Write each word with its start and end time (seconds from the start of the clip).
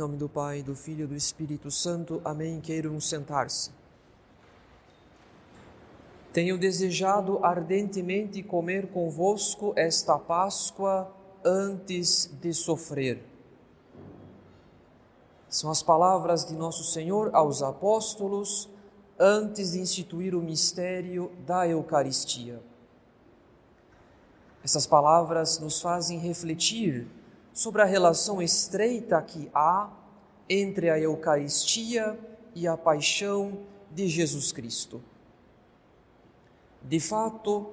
Nome 0.00 0.16
do 0.16 0.30
Pai, 0.30 0.62
do 0.62 0.74
Filho 0.74 1.04
e 1.04 1.08
do 1.08 1.14
Espírito 1.14 1.70
Santo. 1.70 2.22
Amém. 2.24 2.58
Queiram 2.58 2.98
sentar-se. 2.98 3.70
Tenho 6.32 6.56
desejado 6.56 7.44
ardentemente 7.44 8.42
comer 8.42 8.90
convosco 8.92 9.74
esta 9.76 10.18
Páscoa 10.18 11.14
antes 11.44 12.30
de 12.40 12.54
sofrer. 12.54 13.22
São 15.50 15.70
as 15.70 15.82
palavras 15.82 16.46
de 16.46 16.54
Nosso 16.54 16.82
Senhor 16.82 17.28
aos 17.34 17.60
apóstolos 17.60 18.70
antes 19.18 19.72
de 19.72 19.80
instituir 19.80 20.34
o 20.34 20.40
mistério 20.40 21.30
da 21.44 21.68
Eucaristia. 21.68 22.62
Essas 24.64 24.86
palavras 24.86 25.58
nos 25.58 25.78
fazem 25.78 26.18
refletir 26.18 27.06
sobre 27.52 27.82
a 27.82 27.84
relação 27.84 28.40
estreita 28.40 29.20
que 29.22 29.50
há 29.54 29.90
entre 30.48 30.90
a 30.90 30.98
Eucaristia 30.98 32.18
e 32.54 32.66
a 32.66 32.76
paixão 32.76 33.60
de 33.90 34.08
Jesus 34.08 34.52
Cristo. 34.52 35.02
De 36.82 36.98
fato, 36.98 37.70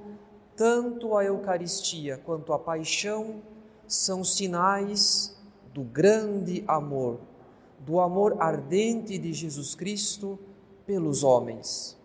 tanto 0.56 1.16
a 1.16 1.24
Eucaristia 1.24 2.18
quanto 2.18 2.52
a 2.54 2.60
paixão 2.60 3.42
são 3.88 4.24
sinais 4.24 5.36
do 5.74 5.84
grande 5.84 6.64
amor, 6.68 7.20
do 7.80 8.00
amor 8.00 8.36
ardente 8.40 9.18
de 9.18 9.32
Jesus 9.32 9.76
Cristo 9.76 10.38
pelos 10.86 11.24
homens. 11.24 11.98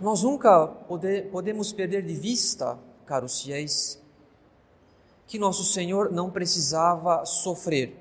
Nós 0.00 0.22
nunca 0.22 0.66
pode, 0.66 1.22
podemos 1.22 1.72
perder 1.72 2.02
de 2.02 2.14
vista, 2.14 2.78
caros 3.08 3.40
fiéis, 3.40 3.98
que 5.26 5.38
nosso 5.38 5.64
Senhor 5.64 6.12
não 6.12 6.30
precisava 6.30 7.24
sofrer 7.24 7.96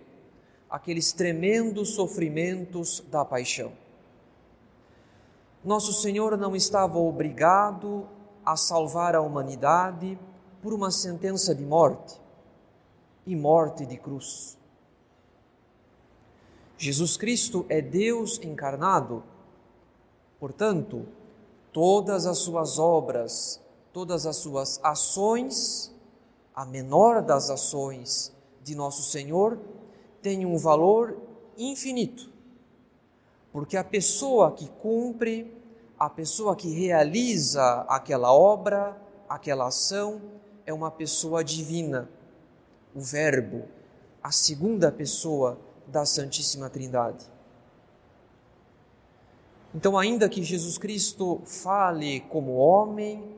aqueles 0.70 1.14
tremendos 1.14 1.96
sofrimentos 1.96 3.02
da 3.10 3.24
paixão. 3.24 3.72
Nosso 5.64 5.94
Senhor 5.94 6.38
não 6.38 6.56
estava 6.56 7.00
obrigado 7.00 8.06
a 8.46 8.58
salvar 8.58 9.16
a 9.16 9.22
humanidade 9.22 10.20
por 10.62 10.74
uma 10.74 10.92
sentença 10.92 11.56
de 11.56 11.64
morte 11.64 12.20
e 13.26 13.34
morte 13.34 13.86
de 13.86 13.98
cruz. 13.98 14.58
Jesus 16.78 17.16
Cristo 17.16 17.66
é 17.70 17.82
Deus 17.82 18.40
encarnado, 18.44 19.24
portanto, 20.40 21.06
todas 21.72 22.26
as 22.26 22.40
suas 22.40 22.78
obras, 22.78 23.62
todas 23.98 24.28
as 24.28 24.36
suas 24.36 24.80
ações, 24.84 25.92
a 26.54 26.64
menor 26.64 27.24
das 27.24 27.50
ações 27.50 28.32
de 28.62 28.76
nosso 28.76 29.02
Senhor, 29.02 29.60
tem 30.22 30.46
um 30.46 30.56
valor 30.56 31.18
infinito, 31.58 32.32
porque 33.52 33.76
a 33.76 33.84
pessoa 33.84 34.52
que 34.52 34.70
cumpre 34.70 35.52
a 35.98 36.08
pessoa 36.12 36.56
que 36.56 36.70
realiza 36.70 37.88
aquela 37.90 38.32
obra, 38.32 38.96
aquela 39.28 39.66
ação, 39.66 40.22
é 40.64 40.72
uma 40.72 40.92
pessoa 40.92 41.44
divina, 41.44 42.08
o 42.94 43.02
Verbo, 43.02 43.66
a 44.22 44.32
segunda 44.32 44.92
pessoa 44.92 45.58
da 45.88 46.06
Santíssima 46.06 46.70
Trindade. 46.70 47.26
Então, 49.74 49.98
ainda 49.98 50.30
que 50.30 50.44
Jesus 50.44 50.78
Cristo 50.78 51.42
fale 51.46 52.20
como 52.20 52.58
homem, 52.58 53.37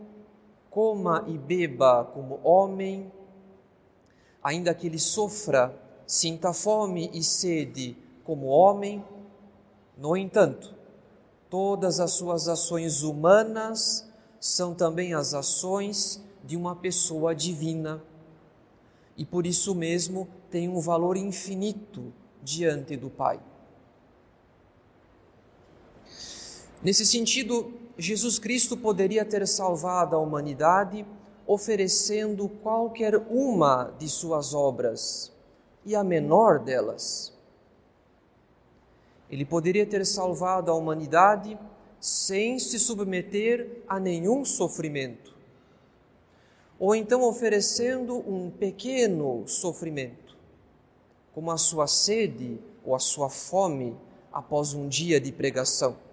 coma 0.69 1.25
e 1.27 1.37
beba 1.37 2.05
como 2.13 2.39
homem, 2.43 3.11
ainda 4.43 4.73
que 4.73 4.87
ele 4.87 4.99
sofra, 4.99 5.75
sinta 6.05 6.53
fome 6.53 7.09
e 7.13 7.23
sede 7.23 7.97
como 8.23 8.47
homem, 8.47 9.03
no 9.97 10.15
entanto, 10.15 10.79
Todas 11.49 11.99
as 11.99 12.11
suas 12.11 12.47
ações 12.47 13.01
humanas 13.01 14.07
são 14.39 14.75
também 14.75 15.15
as 15.15 15.33
ações 15.33 16.23
de 16.43 16.55
uma 16.55 16.75
pessoa 16.75 17.33
divina. 17.33 18.03
E 19.17 19.25
por 19.25 19.47
isso 19.47 19.73
mesmo 19.73 20.27
tem 20.51 20.69
um 20.69 20.79
valor 20.79 21.17
infinito 21.17 22.13
diante 22.43 22.95
do 22.95 23.09
Pai. 23.09 23.41
Nesse 26.83 27.05
sentido, 27.05 27.73
Jesus 27.99 28.39
Cristo 28.39 28.77
poderia 28.77 29.25
ter 29.25 29.45
salvado 29.45 30.15
a 30.15 30.19
humanidade 30.19 31.05
oferecendo 31.45 32.47
qualquer 32.47 33.17
uma 33.29 33.93
de 33.99 34.07
suas 34.07 34.53
obras, 34.53 35.33
e 35.85 35.95
a 35.95 36.03
menor 36.03 36.59
delas 36.59 37.33
ele 39.29 39.43
poderia 39.43 39.85
ter 39.85 40.05
salvado 40.05 40.71
a 40.71 40.73
humanidade 40.73 41.59
sem 41.99 42.57
se 42.57 42.79
submeter 42.79 43.83
a 43.87 43.99
nenhum 43.99 44.45
sofrimento, 44.45 45.35
ou 46.79 46.95
então 46.95 47.21
oferecendo 47.23 48.17
um 48.17 48.49
pequeno 48.49 49.45
sofrimento, 49.45 50.37
como 51.33 51.51
a 51.51 51.57
sua 51.57 51.85
sede 51.85 52.59
ou 52.85 52.95
a 52.95 52.99
sua 52.99 53.29
fome 53.29 53.97
após 54.31 54.73
um 54.73 54.87
dia 54.87 55.19
de 55.19 55.33
pregação. 55.33 56.08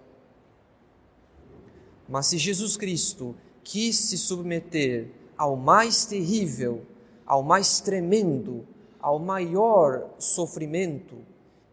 Mas 2.09 2.27
se 2.27 2.39
Jesus 2.39 2.77
Cristo 2.77 3.35
quis 3.65 3.97
se 3.97 4.17
submeter 4.17 5.09
ao 5.37 5.57
mais 5.57 6.05
terrível, 6.05 6.83
ao 7.27 7.43
mais 7.43 7.81
tremendo, 7.81 8.67
ao 9.01 9.19
maior 9.19 10.11
sofrimento, 10.19 11.17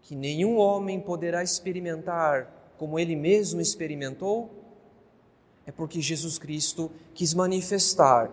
que 0.01 0.15
nenhum 0.15 0.57
homem 0.57 0.99
poderá 0.99 1.43
experimentar 1.43 2.73
como 2.77 2.99
ele 2.99 3.15
mesmo 3.15 3.61
experimentou, 3.61 4.49
é 5.65 5.71
porque 5.71 6.01
Jesus 6.01 6.37
Cristo 6.37 6.91
quis 7.13 7.33
manifestar 7.33 8.29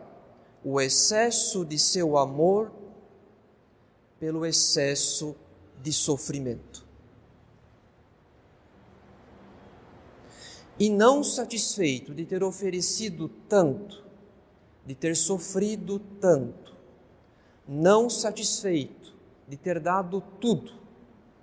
o 0.64 0.80
excesso 0.80 1.64
de 1.64 1.78
seu 1.78 2.18
amor 2.18 2.72
pelo 4.18 4.44
excesso 4.44 5.36
de 5.80 5.92
sofrimento. 5.92 6.89
E 10.80 10.88
não 10.88 11.22
satisfeito 11.22 12.14
de 12.14 12.24
ter 12.24 12.42
oferecido 12.42 13.28
tanto, 13.46 14.02
de 14.86 14.94
ter 14.94 15.14
sofrido 15.14 15.98
tanto, 16.18 16.74
não 17.68 18.08
satisfeito 18.08 19.14
de 19.46 19.58
ter 19.58 19.78
dado 19.78 20.22
tudo, 20.40 20.72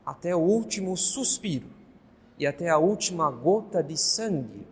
até 0.04 0.36
o 0.36 0.40
último 0.40 0.98
suspiro 0.98 1.68
e 2.40 2.48
até 2.48 2.68
a 2.68 2.80
última 2.80 3.30
gota 3.30 3.84
de 3.84 3.96
sangue, 3.96 4.66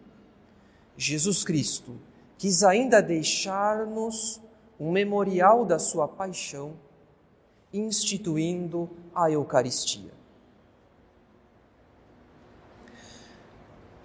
Jesus 0.98 1.44
Cristo 1.44 2.00
quis 2.36 2.64
ainda 2.64 3.04
deixar-nos 3.04 4.42
um 4.80 4.92
memorial 4.92 5.64
da 5.64 5.78
sua 5.78 6.08
paixão, 6.08 6.74
instituindo 7.72 8.90
a 9.14 9.30
Eucaristia. 9.30 10.15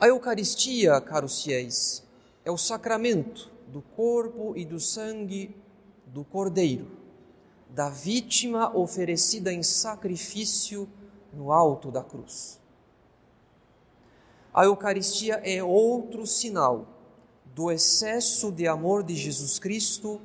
A 0.01 0.07
Eucaristia, 0.09 0.99
caros 0.99 1.43
fiéis, 1.43 2.03
é 2.43 2.51
o 2.51 2.57
sacramento 2.57 3.53
do 3.69 3.83
corpo 3.83 4.57
e 4.57 4.65
do 4.65 4.81
sangue 4.81 5.55
do 6.07 6.25
Cordeiro, 6.25 6.91
da 7.69 7.91
vítima 7.91 8.75
oferecida 8.75 9.53
em 9.53 9.63
sacrifício 9.63 10.89
no 11.35 11.53
alto 11.53 11.91
da 11.91 12.03
cruz. 12.03 12.59
A 14.55 14.65
Eucaristia 14.65 15.35
é 15.45 15.63
outro 15.63 16.27
sinal 16.27 16.87
do 17.55 17.71
excesso 17.71 18.51
de 18.51 18.67
amor 18.67 19.03
de 19.03 19.15
Jesus 19.15 19.59
Cristo 19.59 20.19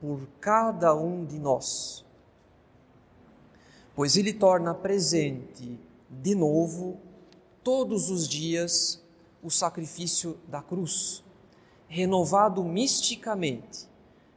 por 0.00 0.26
cada 0.40 0.94
um 0.94 1.26
de 1.26 1.38
nós. 1.38 2.06
Pois 3.94 4.16
ele 4.16 4.32
torna 4.32 4.72
presente 4.72 5.78
de 6.08 6.34
novo, 6.34 6.98
todos 7.62 8.08
os 8.08 8.26
dias, 8.26 8.99
o 9.42 9.50
sacrifício 9.50 10.38
da 10.48 10.62
cruz, 10.62 11.22
renovado 11.88 12.62
misticamente 12.62 13.88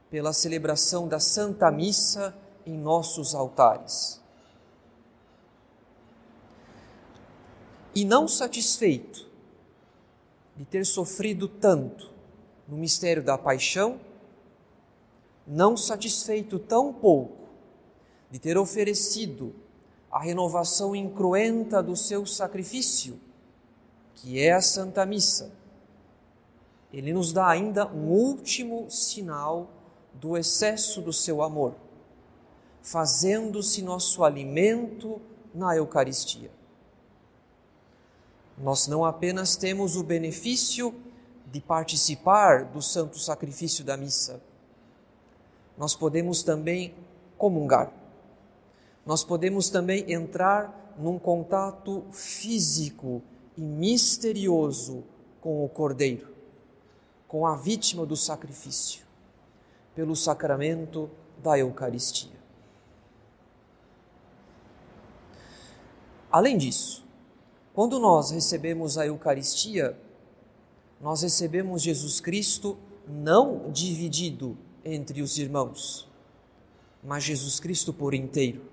pela 0.09 0.33
celebração 0.33 1.07
da 1.07 1.19
Santa 1.19 1.71
Missa 1.71 2.35
em 2.65 2.77
nossos 2.77 3.35
altares. 3.35 4.21
E 7.95 8.05
não 8.05 8.27
satisfeito 8.27 9.29
de 10.55 10.65
ter 10.65 10.85
sofrido 10.85 11.47
tanto 11.47 12.11
no 12.67 12.77
mistério 12.77 13.23
da 13.23 13.37
paixão, 13.37 13.99
não 15.45 15.75
satisfeito 15.75 16.57
tão 16.57 16.93
pouco 16.93 17.49
de 18.31 18.39
ter 18.39 18.57
oferecido 18.57 19.53
a 20.09 20.19
renovação 20.19 20.95
incruenta 20.95 21.81
do 21.81 21.95
seu 21.95 22.25
sacrifício, 22.25 23.19
que 24.15 24.39
é 24.39 24.53
a 24.53 24.61
Santa 24.61 25.05
Missa, 25.05 25.51
ele 26.91 27.11
nos 27.11 27.33
dá 27.33 27.47
ainda 27.47 27.87
um 27.87 28.09
último 28.09 28.89
sinal 28.89 29.67
do 30.13 30.37
excesso 30.37 31.01
do 31.01 31.11
seu 31.11 31.41
amor, 31.41 31.73
fazendo-se 32.81 33.81
nosso 33.81 34.23
alimento 34.23 35.19
na 35.53 35.75
Eucaristia. 35.75 36.51
Nós 38.57 38.87
não 38.87 39.03
apenas 39.03 39.55
temos 39.55 39.95
o 39.95 40.03
benefício 40.03 40.93
de 41.51 41.59
participar 41.59 42.65
do 42.65 42.81
santo 42.81 43.17
sacrifício 43.17 43.83
da 43.83 43.97
missa, 43.97 44.41
nós 45.77 45.95
podemos 45.95 46.43
também 46.43 46.93
comungar. 47.37 47.91
Nós 49.05 49.23
podemos 49.23 49.69
também 49.69 50.11
entrar 50.11 50.93
num 50.97 51.17
contato 51.17 52.03
físico 52.11 53.21
e 53.57 53.61
misterioso 53.61 55.03
com 55.41 55.63
o 55.63 55.69
Cordeiro, 55.69 56.27
com 57.27 57.45
a 57.45 57.55
vítima 57.55 58.05
do 58.05 58.15
sacrifício, 58.15 59.05
pelo 59.95 60.15
sacramento 60.15 61.09
da 61.41 61.57
Eucaristia. 61.57 62.31
Além 66.31 66.57
disso, 66.57 67.05
quando 67.73 67.99
nós 67.99 68.31
recebemos 68.31 68.97
a 68.97 69.05
Eucaristia, 69.05 69.97
nós 70.99 71.21
recebemos 71.21 71.81
Jesus 71.81 72.19
Cristo 72.19 72.77
não 73.07 73.71
dividido 73.71 74.57
entre 74.85 75.21
os 75.21 75.37
irmãos, 75.37 76.09
mas 77.03 77.23
Jesus 77.23 77.59
Cristo 77.59 77.93
por 77.93 78.13
inteiro, 78.13 78.63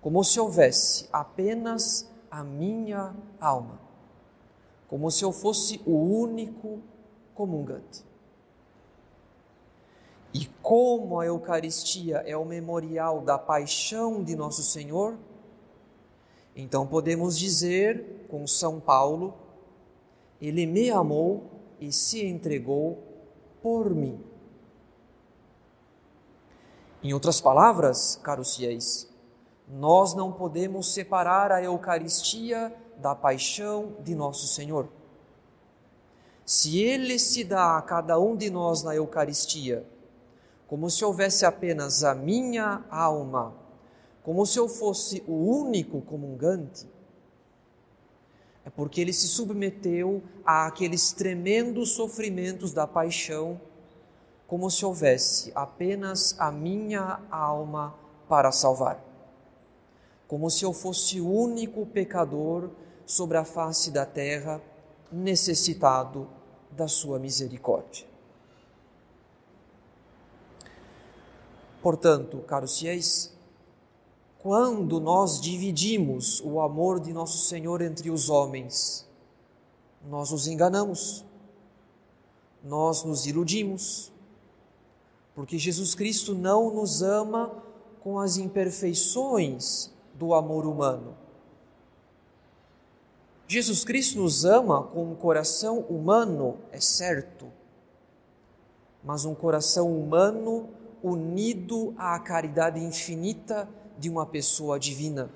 como 0.00 0.24
se 0.24 0.40
houvesse 0.40 1.08
apenas 1.12 2.10
a 2.30 2.44
minha 2.44 3.14
alma, 3.40 3.80
como 4.88 5.10
se 5.10 5.24
eu 5.24 5.32
fosse 5.32 5.80
o 5.86 5.92
único 5.92 6.80
comungante. 7.34 8.04
E 10.32 10.46
como 10.62 11.20
a 11.20 11.26
Eucaristia 11.26 12.18
é 12.26 12.36
o 12.36 12.44
memorial 12.44 13.20
da 13.22 13.38
paixão 13.38 14.22
de 14.22 14.36
nosso 14.36 14.62
Senhor, 14.62 15.16
então 16.54 16.86
podemos 16.86 17.38
dizer 17.38 18.26
com 18.28 18.46
São 18.46 18.78
Paulo: 18.78 19.34
Ele 20.40 20.66
me 20.66 20.90
amou 20.90 21.44
e 21.80 21.92
se 21.92 22.26
entregou 22.26 22.98
por 23.62 23.90
mim. 23.94 24.22
Em 27.02 27.14
outras 27.14 27.40
palavras, 27.40 28.16
caros 28.22 28.56
fiéis, 28.56 29.07
nós 29.70 30.14
não 30.14 30.32
podemos 30.32 30.92
separar 30.92 31.52
a 31.52 31.62
Eucaristia 31.62 32.74
da 32.96 33.14
paixão 33.14 33.96
de 34.00 34.14
nosso 34.14 34.46
Senhor. 34.46 34.88
Se 36.44 36.80
Ele 36.80 37.18
se 37.18 37.44
dá 37.44 37.76
a 37.76 37.82
cada 37.82 38.18
um 38.18 38.34
de 38.34 38.50
nós 38.50 38.82
na 38.82 38.94
Eucaristia, 38.94 39.86
como 40.66 40.88
se 40.90 41.04
houvesse 41.04 41.44
apenas 41.44 42.04
a 42.04 42.14
minha 42.14 42.84
alma 42.90 43.68
como 44.28 44.44
se 44.44 44.58
eu 44.58 44.68
fosse 44.68 45.24
o 45.26 45.32
único 45.32 46.02
comungante, 46.02 46.86
é 48.62 48.68
porque 48.68 49.00
ele 49.00 49.14
se 49.14 49.26
submeteu 49.26 50.22
àqueles 50.44 51.12
tremendos 51.12 51.92
sofrimentos 51.92 52.74
da 52.74 52.86
paixão, 52.86 53.58
como 54.46 54.70
se 54.70 54.84
houvesse 54.84 55.50
apenas 55.54 56.38
a 56.38 56.52
minha 56.52 57.22
alma 57.30 57.94
para 58.28 58.52
salvar. 58.52 59.02
Como 60.28 60.48
se 60.50 60.64
eu 60.64 60.72
fosse 60.72 61.20
o 61.20 61.28
único 61.28 61.84
pecador 61.86 62.70
sobre 63.04 63.38
a 63.38 63.44
face 63.44 63.90
da 63.90 64.04
terra, 64.04 64.62
necessitado 65.10 66.28
da 66.70 66.86
sua 66.86 67.18
misericórdia. 67.18 68.06
Portanto, 71.82 72.38
caros 72.46 72.78
fiéis, 72.78 73.32
quando 74.38 75.00
nós 75.00 75.40
dividimos 75.40 76.40
o 76.44 76.60
amor 76.60 77.00
de 77.00 77.12
nosso 77.12 77.38
Senhor 77.38 77.80
entre 77.80 78.10
os 78.10 78.28
homens, 78.28 79.08
nós 80.06 80.30
nos 80.30 80.46
enganamos, 80.46 81.24
nós 82.62 83.02
nos 83.02 83.26
iludimos, 83.26 84.12
porque 85.34 85.58
Jesus 85.58 85.94
Cristo 85.94 86.34
não 86.34 86.74
nos 86.74 87.00
ama 87.00 87.62
com 88.00 88.18
as 88.18 88.36
imperfeições 88.36 89.90
do 90.18 90.34
amor 90.34 90.66
humano. 90.66 91.16
Jesus 93.46 93.84
Cristo 93.84 94.20
nos 94.20 94.44
ama 94.44 94.82
com 94.82 95.12
um 95.12 95.14
coração 95.14 95.78
humano, 95.80 96.58
é 96.70 96.80
certo, 96.80 97.46
mas 99.02 99.24
um 99.24 99.34
coração 99.34 99.90
humano 99.90 100.68
unido 101.02 101.94
à 101.96 102.18
caridade 102.18 102.78
infinita 102.78 103.68
de 103.96 104.10
uma 104.10 104.26
pessoa 104.26 104.78
divina. 104.78 105.30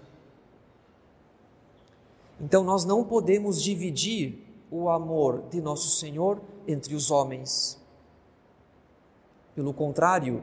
Então 2.41 2.65
nós 2.65 2.85
não 2.85 3.05
podemos 3.05 3.63
dividir 3.63 4.39
o 4.71 4.89
amor 4.91 5.45
de 5.49 5.61
nosso 5.61 5.89
Senhor 5.99 6.41
entre 6.67 6.95
os 6.95 7.11
homens. 7.11 7.81
Pelo 9.55 9.73
contrário, 9.73 10.43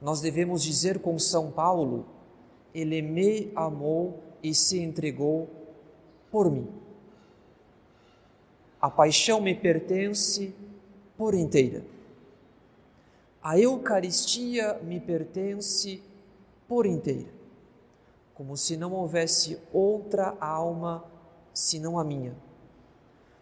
nós 0.00 0.20
devemos 0.20 0.62
dizer 0.62 1.00
com 1.00 1.18
São 1.18 1.50
Paulo: 1.50 2.06
Ele 2.74 3.02
me 3.02 3.52
amou 3.54 4.20
e 4.42 4.54
se 4.54 4.80
entregou 4.80 5.48
por 6.30 6.50
mim. 6.50 6.68
A 8.80 8.90
paixão 8.90 9.40
me 9.40 9.54
pertence 9.54 10.54
por 11.16 11.34
inteira. 11.34 11.84
A 13.42 13.58
Eucaristia 13.58 14.80
me 14.82 15.00
pertence 15.00 16.02
por 16.68 16.86
inteira, 16.86 17.28
como 18.34 18.56
se 18.56 18.76
não 18.76 18.92
houvesse 18.92 19.58
outra 19.72 20.36
alma 20.40 21.04
senão 21.52 21.98
a 21.98 22.04
minha, 22.04 22.34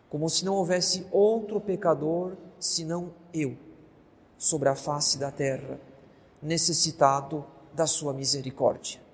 como 0.09 0.29
se 0.31 0.45
não 0.45 0.55
houvesse 0.55 1.07
outro 1.13 1.61
pecador 1.61 2.37
senão 2.59 3.13
eu, 3.35 3.57
sobre 4.37 4.69
a 4.69 4.75
face 4.75 5.19
da 5.19 5.31
terra, 5.31 5.81
necessitado 6.41 7.45
da 7.75 7.87
sua 7.87 8.13
misericórdia. 8.13 9.08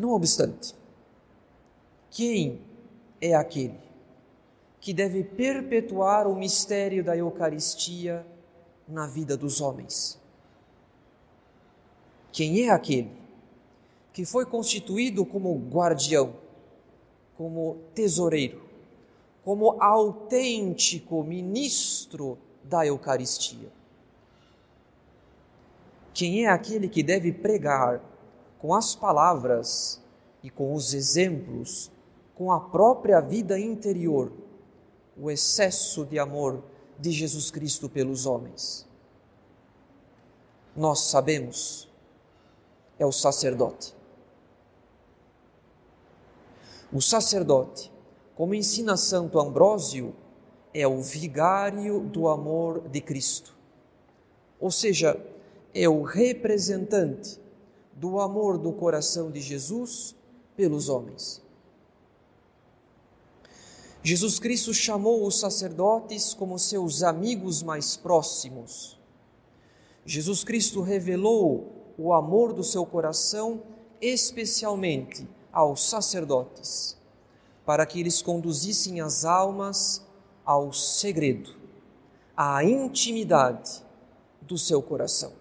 Não 0.00 0.12
obstante, 0.12 0.74
quem 2.10 2.62
é 3.20 3.34
aquele 3.34 3.78
que 4.80 4.94
deve 4.94 5.22
perpetuar 5.22 6.26
o 6.26 6.34
mistério 6.34 7.04
da 7.04 7.14
Eucaristia 7.14 8.26
na 8.88 9.06
vida 9.06 9.36
dos 9.36 9.60
homens. 9.60 10.18
Quem 12.32 12.62
é 12.62 12.70
aquele 12.70 13.12
que 14.10 14.24
foi 14.24 14.46
constituído 14.46 15.26
como 15.26 15.54
guardião, 15.70 16.34
como 17.36 17.76
tesoureiro, 17.94 18.62
como 19.44 19.82
autêntico 19.82 21.22
ministro 21.22 22.38
da 22.64 22.86
Eucaristia? 22.86 23.68
Quem 26.14 26.46
é 26.46 26.48
aquele 26.48 26.88
que 26.88 27.02
deve 27.02 27.32
pregar 27.32 28.09
com 28.60 28.74
as 28.74 28.94
palavras 28.94 30.02
e 30.42 30.50
com 30.50 30.74
os 30.74 30.92
exemplos, 30.92 31.90
com 32.34 32.52
a 32.52 32.60
própria 32.60 33.20
vida 33.20 33.58
interior, 33.58 34.30
o 35.16 35.30
excesso 35.30 36.04
de 36.04 36.18
amor 36.18 36.62
de 36.98 37.10
Jesus 37.10 37.50
Cristo 37.50 37.88
pelos 37.88 38.26
homens. 38.26 38.86
Nós 40.76 41.00
sabemos, 41.00 41.88
é 42.98 43.06
o 43.06 43.12
sacerdote. 43.12 43.94
O 46.92 47.00
sacerdote, 47.00 47.90
como 48.34 48.54
ensina 48.54 48.96
Santo 48.96 49.38
Ambrósio, 49.38 50.14
é 50.72 50.86
o 50.86 51.00
vigário 51.00 52.00
do 52.00 52.28
amor 52.28 52.88
de 52.88 53.00
Cristo. 53.00 53.56
Ou 54.58 54.70
seja, 54.70 55.18
é 55.74 55.88
o 55.88 56.02
representante 56.02 57.40
do 58.00 58.18
amor 58.18 58.56
do 58.56 58.72
coração 58.72 59.30
de 59.30 59.42
Jesus 59.42 60.16
pelos 60.56 60.88
homens. 60.88 61.42
Jesus 64.02 64.38
Cristo 64.38 64.72
chamou 64.72 65.26
os 65.26 65.38
sacerdotes 65.38 66.32
como 66.32 66.58
seus 66.58 67.02
amigos 67.02 67.62
mais 67.62 67.98
próximos. 67.98 68.98
Jesus 70.06 70.42
Cristo 70.42 70.80
revelou 70.80 71.92
o 71.98 72.14
amor 72.14 72.54
do 72.54 72.64
seu 72.64 72.86
coração 72.86 73.62
especialmente 74.00 75.28
aos 75.52 75.86
sacerdotes, 75.86 76.96
para 77.66 77.84
que 77.84 78.00
eles 78.00 78.22
conduzissem 78.22 79.02
as 79.02 79.26
almas 79.26 80.02
ao 80.42 80.72
segredo, 80.72 81.54
à 82.34 82.64
intimidade 82.64 83.84
do 84.40 84.56
seu 84.56 84.80
coração. 84.80 85.39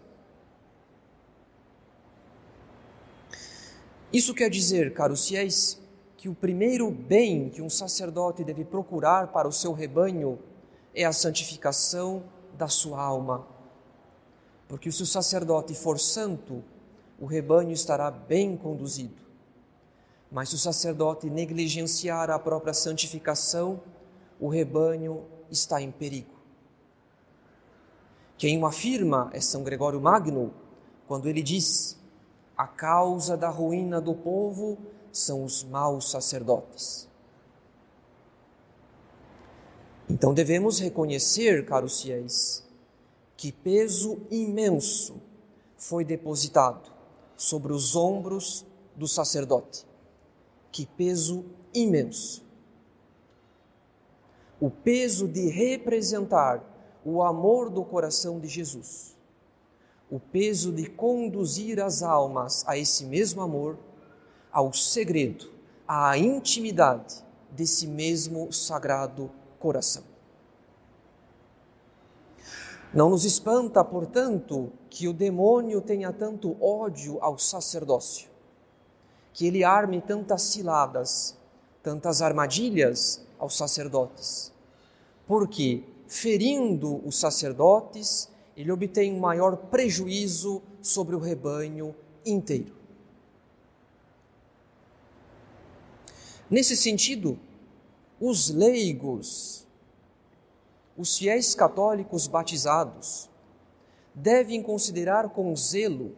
Isso 4.11 4.33
quer 4.33 4.49
dizer, 4.49 4.93
caros 4.93 5.27
fiéis, 5.27 5.79
que 6.17 6.27
o 6.27 6.33
primeiro 6.33 6.89
bem 6.89 7.49
que 7.49 7.61
um 7.61 7.69
sacerdote 7.69 8.43
deve 8.43 8.65
procurar 8.65 9.27
para 9.27 9.47
o 9.47 9.51
seu 9.51 9.71
rebanho 9.71 10.39
é 10.93 11.05
a 11.05 11.13
santificação 11.13 12.23
da 12.57 12.67
sua 12.67 13.01
alma. 13.01 13.47
Porque 14.67 14.91
se 14.91 15.03
o 15.03 15.05
sacerdote 15.05 15.75
for 15.75 15.99
santo, 15.99 16.63
o 17.19 17.25
rebanho 17.25 17.71
estará 17.71 18.09
bem 18.09 18.57
conduzido. 18.57 19.21
Mas 20.31 20.49
se 20.49 20.55
o 20.55 20.59
sacerdote 20.59 21.29
negligenciar 21.29 22.29
a 22.29 22.39
própria 22.39 22.73
santificação, 22.73 23.81
o 24.39 24.47
rebanho 24.47 25.25
está 25.51 25.81
em 25.81 25.91
perigo. 25.91 26.39
Quem 28.37 28.57
o 28.57 28.65
afirma 28.65 29.29
é 29.33 29.41
São 29.41 29.63
Gregório 29.63 29.99
Magno, 29.99 30.53
quando 31.07 31.27
ele 31.27 31.41
diz: 31.41 31.98
a 32.59 32.67
causa 32.67 33.37
da 33.37 33.47
ruína 33.47 34.01
do 34.01 34.13
povo 34.13 34.77
são 35.13 35.45
os 35.45 35.63
maus 35.63 36.11
sacerdotes. 36.11 37.07
Então 40.09 40.33
devemos 40.33 40.77
reconhecer, 40.77 41.65
caros 41.65 42.01
fiéis, 42.01 42.67
que 43.37 43.49
peso 43.49 44.19
imenso 44.29 45.21
foi 45.77 46.03
depositado 46.03 46.91
sobre 47.37 47.71
os 47.71 47.95
ombros 47.95 48.65
do 48.93 49.07
sacerdote. 49.07 49.87
Que 50.69 50.85
peso 50.85 51.45
imenso. 51.73 52.43
O 54.59 54.69
peso 54.69 55.29
de 55.29 55.47
representar 55.47 56.61
o 57.05 57.23
amor 57.23 57.69
do 57.69 57.85
coração 57.85 58.37
de 58.37 58.49
Jesus. 58.49 59.15
O 60.09 60.19
peso 60.19 60.71
de 60.71 60.87
conduzir 60.89 61.79
as 61.79 62.01
almas 62.01 62.63
a 62.67 62.77
esse 62.77 63.05
mesmo 63.05 63.41
amor, 63.41 63.77
ao 64.51 64.73
segredo, 64.73 65.51
à 65.87 66.17
intimidade 66.17 67.23
desse 67.51 67.85
mesmo 67.85 68.51
sagrado 68.51 69.29
coração. 69.59 70.03
Não 72.91 73.09
nos 73.09 73.23
espanta, 73.23 73.83
portanto, 73.83 74.71
que 74.89 75.07
o 75.07 75.13
demônio 75.13 75.79
tenha 75.79 76.11
tanto 76.11 76.57
ódio 76.63 77.19
ao 77.21 77.37
sacerdócio, 77.37 78.29
que 79.31 79.45
ele 79.45 79.63
arme 79.63 80.01
tantas 80.01 80.41
ciladas, 80.41 81.37
tantas 81.83 82.19
armadilhas 82.21 83.23
aos 83.37 83.55
sacerdotes, 83.55 84.51
porque, 85.27 85.83
ferindo 86.07 86.99
os 87.07 87.19
sacerdotes, 87.19 88.27
ele 88.59 88.73
obtém 88.73 89.17
maior 89.17 89.55
prejuízo 89.55 90.61
sobre 90.81 91.15
o 91.15 91.19
rebanho 91.19 91.95
inteiro. 92.25 92.75
Nesse 96.49 96.75
sentido, 96.75 97.39
os 98.19 98.49
leigos, 98.49 99.65
os 100.97 101.17
fiéis 101.17 101.55
católicos 101.55 102.27
batizados, 102.27 103.29
devem 104.13 104.61
considerar 104.61 105.29
com 105.29 105.55
zelo 105.55 106.17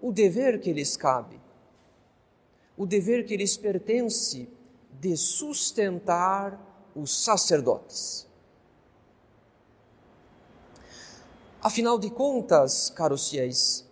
o 0.00 0.10
dever 0.10 0.60
que 0.60 0.72
lhes 0.72 0.96
cabe, 0.96 1.40
o 2.76 2.84
dever 2.84 3.24
que 3.24 3.36
lhes 3.36 3.56
pertence 3.56 4.48
de 4.98 5.16
sustentar 5.16 6.90
os 6.96 7.14
sacerdotes. 7.22 8.28
Afinal 11.62 11.98
de 11.98 12.08
contas, 12.08 12.88
caros 12.88 13.28
fiéis, 13.28 13.86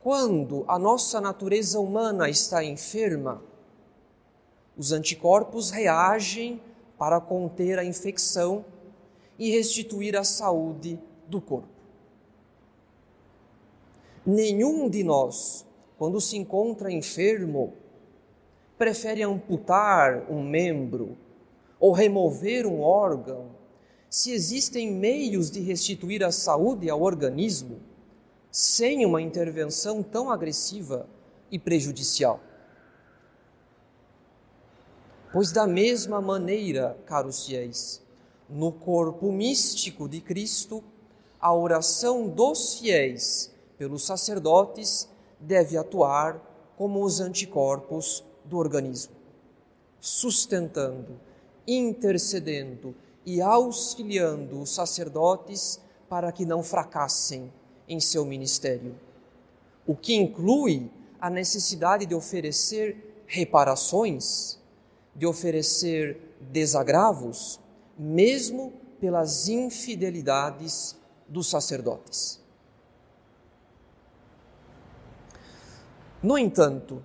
quando 0.00 0.64
a 0.66 0.78
nossa 0.78 1.20
natureza 1.20 1.78
humana 1.78 2.30
está 2.30 2.64
enferma, 2.64 3.42
os 4.74 4.90
anticorpos 4.90 5.70
reagem 5.70 6.62
para 6.96 7.20
conter 7.20 7.78
a 7.78 7.84
infecção 7.84 8.64
e 9.38 9.50
restituir 9.50 10.16
a 10.16 10.24
saúde 10.24 10.98
do 11.26 11.42
corpo. 11.42 11.68
Nenhum 14.24 14.88
de 14.88 15.04
nós, 15.04 15.66
quando 15.98 16.22
se 16.22 16.38
encontra 16.38 16.90
enfermo, 16.90 17.74
prefere 18.78 19.22
amputar 19.22 20.24
um 20.30 20.42
membro 20.42 21.18
ou 21.78 21.92
remover 21.92 22.66
um 22.66 22.80
órgão, 22.80 23.50
se 24.12 24.30
existem 24.30 24.92
meios 24.92 25.50
de 25.50 25.58
restituir 25.60 26.22
a 26.22 26.30
saúde 26.30 26.90
ao 26.90 27.00
organismo 27.00 27.80
sem 28.50 29.06
uma 29.06 29.22
intervenção 29.22 30.02
tão 30.02 30.30
agressiva 30.30 31.08
e 31.50 31.58
prejudicial. 31.58 32.38
Pois, 35.32 35.50
da 35.50 35.66
mesma 35.66 36.20
maneira, 36.20 36.94
caros 37.06 37.46
fiéis, 37.46 38.02
no 38.50 38.70
corpo 38.70 39.32
místico 39.32 40.06
de 40.06 40.20
Cristo, 40.20 40.84
a 41.40 41.54
oração 41.54 42.28
dos 42.28 42.80
fiéis 42.80 43.50
pelos 43.78 44.04
sacerdotes 44.04 45.08
deve 45.40 45.78
atuar 45.78 46.38
como 46.76 47.02
os 47.02 47.18
anticorpos 47.18 48.22
do 48.44 48.58
organismo, 48.58 49.14
sustentando, 49.98 51.18
intercedendo 51.66 52.94
e 53.24 53.40
auxiliando 53.40 54.60
os 54.60 54.74
sacerdotes 54.74 55.80
para 56.08 56.32
que 56.32 56.44
não 56.44 56.62
fracassem 56.62 57.52
em 57.88 58.00
seu 58.00 58.24
ministério. 58.24 58.94
O 59.86 59.94
que 59.96 60.14
inclui 60.14 60.90
a 61.20 61.30
necessidade 61.30 62.06
de 62.06 62.14
oferecer 62.14 63.24
reparações 63.26 64.60
de 65.14 65.26
oferecer 65.26 66.36
desagravos, 66.40 67.60
mesmo 67.98 68.72
pelas 69.00 69.48
infidelidades 69.48 70.96
dos 71.28 71.48
sacerdotes. 71.48 72.40
No 76.22 76.38
entanto, 76.38 77.02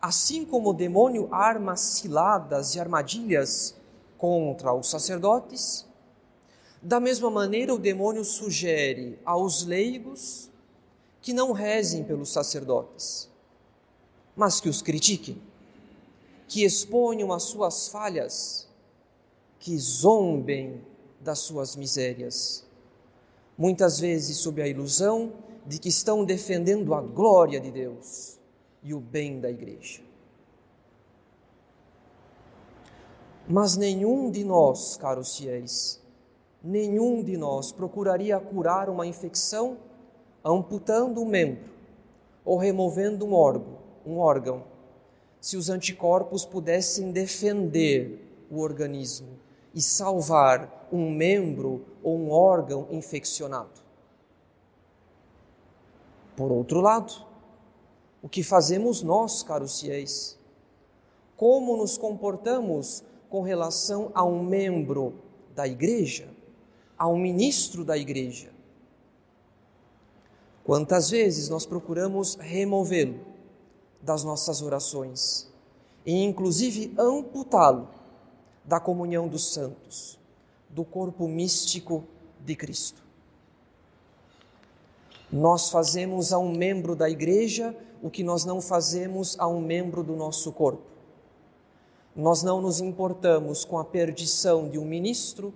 assim 0.00 0.44
como 0.44 0.70
o 0.70 0.74
demônio 0.74 1.28
arma 1.32 1.74
ciladas 1.74 2.74
e 2.74 2.80
armadilhas 2.80 3.74
contra 4.20 4.74
os 4.74 4.90
sacerdotes, 4.90 5.86
da 6.82 7.00
mesma 7.00 7.30
maneira 7.30 7.74
o 7.74 7.78
demônio 7.78 8.22
sugere 8.22 9.18
aos 9.24 9.64
leigos 9.64 10.50
que 11.22 11.32
não 11.32 11.52
rezem 11.52 12.04
pelos 12.04 12.30
sacerdotes, 12.30 13.30
mas 14.36 14.60
que 14.60 14.68
os 14.68 14.82
critiquem 14.82 15.40
que 16.50 16.64
exponham 16.64 17.32
as 17.32 17.44
suas 17.44 17.86
falhas, 17.86 18.68
que 19.60 19.78
zombem 19.78 20.84
das 21.20 21.38
suas 21.38 21.76
misérias. 21.76 22.64
Muitas 23.56 24.00
vezes 24.00 24.38
sob 24.38 24.60
a 24.60 24.66
ilusão 24.66 25.32
de 25.64 25.78
que 25.78 25.88
estão 25.88 26.24
defendendo 26.24 26.92
a 26.92 27.00
glória 27.00 27.60
de 27.60 27.70
Deus 27.70 28.36
e 28.82 28.92
o 28.92 28.98
bem 28.98 29.38
da 29.38 29.48
igreja. 29.48 30.09
Mas 33.48 33.76
nenhum 33.76 34.30
de 34.30 34.44
nós, 34.44 34.96
caros 34.96 35.36
fiéis, 35.36 36.00
nenhum 36.62 37.22
de 37.22 37.36
nós 37.36 37.72
procuraria 37.72 38.38
curar 38.38 38.88
uma 38.88 39.06
infecção 39.06 39.76
amputando 40.44 41.20
um 41.20 41.26
membro 41.26 41.70
ou 42.44 42.56
removendo 42.56 43.26
um 43.26 43.34
órgão, 43.34 43.78
um 44.06 44.18
órgão 44.18 44.64
se 45.40 45.56
os 45.56 45.70
anticorpos 45.70 46.44
pudessem 46.44 47.10
defender 47.10 48.46
o 48.50 48.60
organismo 48.60 49.38
e 49.74 49.80
salvar 49.80 50.88
um 50.92 51.10
membro 51.10 51.84
ou 52.02 52.18
um 52.18 52.30
órgão 52.30 52.86
infeccionado. 52.90 53.80
Por 56.36 56.50
outro 56.50 56.80
lado, 56.80 57.12
o 58.22 58.28
que 58.28 58.42
fazemos 58.42 59.02
nós, 59.02 59.42
caros 59.42 59.80
fiéis? 59.80 60.38
Como 61.36 61.76
nos 61.76 61.96
comportamos 61.96 63.02
com 63.30 63.40
relação 63.40 64.10
a 64.14 64.24
um 64.24 64.44
membro 64.44 65.14
da 65.54 65.66
igreja, 65.66 66.28
a 66.98 67.08
um 67.08 67.16
ministro 67.16 67.84
da 67.84 67.96
igreja? 67.96 68.50
Quantas 70.64 71.08
vezes 71.08 71.48
nós 71.48 71.64
procuramos 71.64 72.34
removê-lo 72.34 73.18
das 74.02 74.24
nossas 74.24 74.60
orações 74.60 75.48
e, 76.04 76.22
inclusive, 76.22 76.92
amputá-lo 76.98 77.88
da 78.64 78.80
comunhão 78.80 79.28
dos 79.28 79.52
santos, 79.52 80.18
do 80.68 80.84
corpo 80.84 81.26
místico 81.26 82.04
de 82.44 82.54
Cristo. 82.54 83.02
Nós 85.32 85.70
fazemos 85.70 86.32
a 86.32 86.38
um 86.38 86.52
membro 86.52 86.96
da 86.96 87.08
igreja 87.08 87.76
o 88.02 88.10
que 88.10 88.22
nós 88.22 88.44
não 88.44 88.60
fazemos 88.60 89.38
a 89.38 89.46
um 89.46 89.60
membro 89.60 90.02
do 90.02 90.16
nosso 90.16 90.52
corpo. 90.52 90.89
Nós 92.14 92.42
não 92.42 92.60
nos 92.60 92.80
importamos 92.80 93.64
com 93.64 93.78
a 93.78 93.84
perdição 93.84 94.68
de 94.68 94.78
um 94.78 94.84
ministro, 94.84 95.54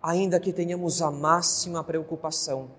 ainda 0.00 0.38
que 0.38 0.52
tenhamos 0.52 1.00
a 1.00 1.10
máxima 1.10 1.82
preocupação, 1.82 2.70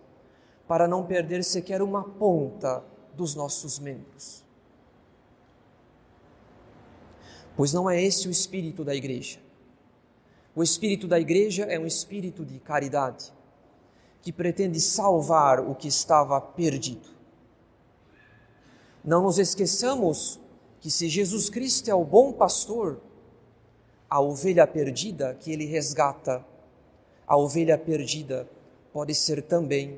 para 0.67 0.87
não 0.87 1.05
perder 1.05 1.43
sequer 1.43 1.81
uma 1.81 2.03
ponta 2.03 2.83
dos 3.15 3.35
nossos 3.35 3.79
membros. 3.79 4.43
pois 7.55 7.73
não 7.73 7.89
é 7.89 8.01
esse 8.01 8.27
o 8.27 8.31
espírito 8.31 8.83
da 8.83 8.95
igreja. 8.95 9.39
O 10.55 10.61
espírito 10.61 11.07
da 11.07 11.19
igreja 11.19 11.63
é 11.63 11.79
um 11.79 11.85
espírito 11.85 12.45
de 12.45 12.59
caridade, 12.59 13.33
que 14.21 14.31
pretende 14.31 14.79
salvar 14.79 15.59
o 15.59 15.75
que 15.75 15.87
estava 15.87 16.39
perdido. 16.39 17.09
Não 19.03 19.23
nos 19.23 19.37
esqueçamos 19.37 20.39
que 20.83 20.91
se 20.91 21.07
Jesus 21.07 21.49
Cristo 21.49 21.89
é 21.89 21.95
o 21.95 22.03
bom 22.03 22.33
pastor, 22.33 22.99
a 24.09 24.19
ovelha 24.19 24.67
perdida 24.67 25.33
que 25.33 25.49
ele 25.49 25.63
resgata, 25.65 26.45
a 27.25 27.37
ovelha 27.37 27.77
perdida 27.77 28.49
pode 28.91 29.15
ser 29.15 29.43
também 29.43 29.97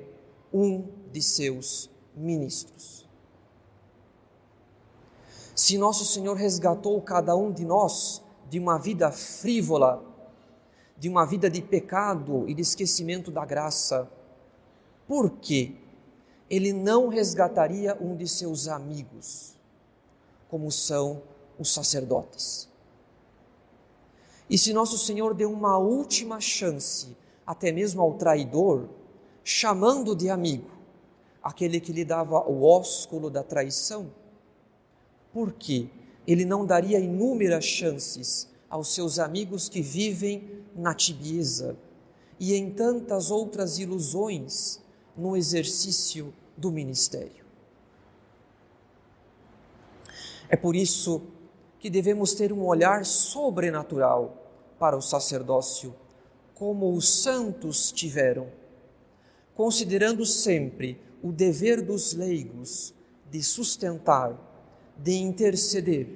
um 0.53 0.87
de 1.11 1.23
seus 1.23 1.89
ministros. 2.15 3.09
Se 5.55 5.75
nosso 5.75 6.05
Senhor 6.05 6.37
resgatou 6.37 7.01
cada 7.01 7.35
um 7.35 7.51
de 7.51 7.65
nós 7.65 8.21
de 8.47 8.59
uma 8.59 8.77
vida 8.77 9.11
frívola, 9.11 10.05
de 10.95 11.09
uma 11.09 11.25
vida 11.25 11.49
de 11.49 11.63
pecado 11.63 12.47
e 12.47 12.53
de 12.53 12.61
esquecimento 12.61 13.31
da 13.31 13.43
graça, 13.43 14.07
por 15.07 15.31
que 15.31 15.79
ele 16.47 16.71
não 16.71 17.07
resgataria 17.07 17.97
um 17.99 18.15
de 18.15 18.27
seus 18.27 18.67
amigos, 18.67 19.54
como 20.49 20.71
são 20.71 21.21
os 21.59 21.73
sacerdotes? 21.73 22.69
E 24.49 24.57
se 24.57 24.73
nosso 24.73 24.97
Senhor 24.97 25.33
deu 25.33 25.51
uma 25.51 25.77
última 25.77 26.39
chance, 26.39 27.15
até 27.45 27.71
mesmo 27.71 28.01
ao 28.01 28.13
traidor, 28.13 28.87
chamando 29.43 30.15
de 30.15 30.29
amigo 30.29 30.69
aquele 31.41 31.79
que 31.79 31.93
lhe 31.93 32.03
dava 32.03 32.39
o 32.47 32.63
ósculo 32.63 33.29
da 33.29 33.43
traição, 33.43 34.11
por 35.31 35.53
que 35.53 35.89
ele 36.25 36.43
não 36.43 36.65
daria 36.65 36.99
inúmeras 36.99 37.63
chances 37.63 38.49
aos 38.69 38.93
seus 38.93 39.19
amigos 39.19 39.69
que 39.69 39.81
vivem 39.81 40.63
na 40.75 40.93
tibieza 40.93 41.77
e 42.39 42.55
em 42.55 42.71
tantas 42.71 43.29
outras 43.29 43.77
ilusões 43.77 44.81
no 45.15 45.37
exercício 45.37 46.33
do 46.57 46.71
ministério? 46.71 47.44
É 50.49 50.55
por 50.55 50.75
isso 50.75 51.21
que 51.79 51.89
devemos 51.89 52.33
ter 52.33 52.51
um 52.51 52.65
olhar 52.65 53.05
sobrenatural 53.05 54.45
para 54.79 54.97
o 54.97 55.01
sacerdócio, 55.01 55.95
como 56.53 56.93
os 56.93 57.21
santos 57.21 57.91
tiveram, 57.91 58.47
considerando 59.53 60.25
sempre 60.25 61.01
o 61.21 61.31
dever 61.31 61.81
dos 61.81 62.13
leigos 62.13 62.93
de 63.29 63.41
sustentar, 63.43 64.37
de 64.97 65.13
interceder 65.13 66.07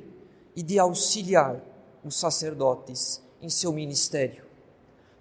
e 0.56 0.64
de 0.64 0.80
auxiliar 0.80 1.62
os 2.04 2.16
sacerdotes 2.16 3.22
em 3.42 3.50
seu 3.50 3.72
ministério, 3.74 4.46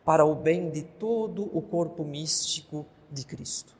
para 0.04 0.24
o 0.24 0.34
bem 0.34 0.70
de 0.70 0.82
todo 0.82 1.44
o 1.56 1.60
corpo 1.60 2.04
místico 2.04 2.86
de 3.10 3.24
Cristo. 3.24 3.76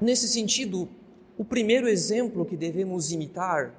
Nesse 0.00 0.28
sentido, 0.28 0.88
o 1.36 1.44
primeiro 1.44 1.88
exemplo 1.88 2.44
que 2.44 2.56
devemos 2.56 3.10
imitar 3.10 3.74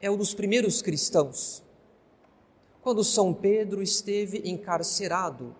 é 0.00 0.10
o 0.10 0.16
dos 0.16 0.34
primeiros 0.34 0.82
cristãos. 0.82 1.62
Quando 2.82 3.02
São 3.02 3.32
Pedro 3.32 3.82
esteve 3.82 4.42
encarcerado, 4.48 5.54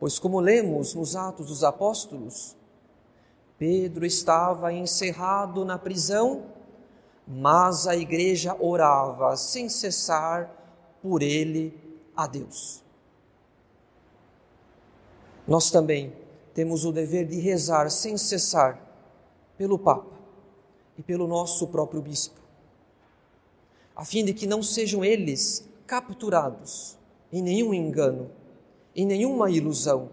pois, 0.00 0.18
como 0.18 0.40
lemos 0.40 0.94
nos 0.94 1.14
Atos 1.14 1.46
dos 1.46 1.62
Apóstolos, 1.62 2.56
Pedro 3.58 4.04
estava 4.04 4.72
encerrado 4.72 5.64
na 5.64 5.78
prisão, 5.78 6.46
mas 7.26 7.86
a 7.86 7.94
igreja 7.94 8.56
orava 8.58 9.36
sem 9.36 9.68
cessar 9.68 10.50
por 11.00 11.22
ele 11.22 11.78
a 12.16 12.26
Deus. 12.26 12.82
Nós 15.46 15.70
também 15.70 16.12
temos 16.52 16.84
o 16.84 16.92
dever 16.92 17.26
de 17.26 17.38
rezar 17.38 17.90
sem 17.90 18.16
cessar 18.16 18.83
pelo 19.56 19.78
Papa 19.78 20.18
e 20.96 21.02
pelo 21.02 21.26
nosso 21.26 21.68
próprio 21.68 22.02
bispo, 22.02 22.40
a 23.94 24.04
fim 24.04 24.24
de 24.24 24.34
que 24.34 24.46
não 24.46 24.62
sejam 24.62 25.04
eles 25.04 25.68
capturados 25.86 26.98
em 27.32 27.42
nenhum 27.42 27.74
engano, 27.74 28.30
em 28.94 29.06
nenhuma 29.06 29.50
ilusão 29.50 30.10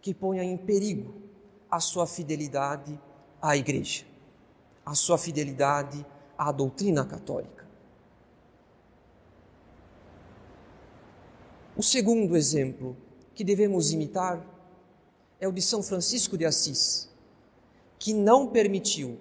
que 0.00 0.12
ponha 0.12 0.42
em 0.42 0.56
perigo 0.56 1.14
a 1.70 1.80
sua 1.80 2.06
fidelidade 2.06 2.98
à 3.40 3.56
Igreja, 3.56 4.04
a 4.84 4.94
sua 4.94 5.16
fidelidade 5.16 6.04
à 6.36 6.52
doutrina 6.52 7.04
católica. 7.04 7.66
O 11.76 11.82
segundo 11.82 12.36
exemplo 12.36 12.96
que 13.34 13.42
devemos 13.42 13.92
imitar 13.92 14.44
é 15.40 15.48
o 15.48 15.52
de 15.52 15.62
São 15.62 15.82
Francisco 15.82 16.36
de 16.36 16.44
Assis, 16.44 17.08
que 18.02 18.12
não 18.12 18.48
permitiu 18.48 19.16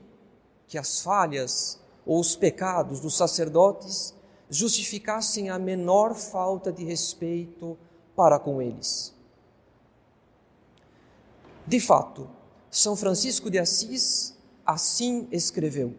que 0.66 0.76
as 0.76 1.02
falhas 1.02 1.80
ou 2.04 2.20
os 2.20 2.36
pecados 2.36 3.00
dos 3.00 3.16
sacerdotes 3.16 4.16
justificassem 4.50 5.52
a 5.52 5.60
menor 5.60 6.16
falta 6.16 6.72
de 6.72 6.84
respeito 6.84 7.78
para 8.16 8.40
com 8.40 8.60
eles. 8.60 9.14
De 11.68 11.80
fato, 11.80 12.28
São 12.72 12.96
Francisco 12.96 13.52
de 13.52 13.60
Assis 13.60 14.36
assim 14.66 15.28
escreveu: 15.32 15.94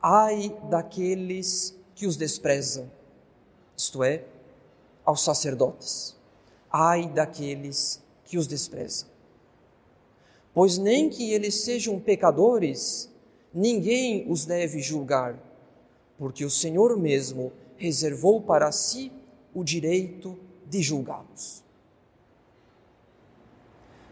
Ai 0.00 0.56
daqueles 0.70 1.74
que 1.96 2.06
os 2.06 2.16
desprezam, 2.16 2.88
isto 3.76 4.04
é, 4.04 4.24
aos 5.04 5.20
sacerdotes. 5.20 6.14
Ai 6.70 7.08
daqueles 7.08 8.00
que 8.24 8.38
os 8.38 8.46
desprezam. 8.46 9.15
Pois 10.56 10.78
nem 10.78 11.10
que 11.10 11.34
eles 11.34 11.54
sejam 11.56 12.00
pecadores, 12.00 13.10
ninguém 13.52 14.24
os 14.26 14.46
deve 14.46 14.80
julgar, 14.80 15.38
porque 16.16 16.46
o 16.46 16.50
Senhor 16.50 16.96
mesmo 16.96 17.52
reservou 17.76 18.40
para 18.40 18.72
si 18.72 19.12
o 19.54 19.62
direito 19.62 20.38
de 20.66 20.80
julgá-los. 20.80 21.62